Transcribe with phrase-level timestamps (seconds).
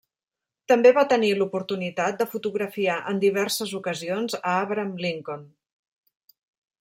[0.71, 5.45] També va tenir l'oportunitat de fotografiar en diverses ocasions a Abraham Lincoln.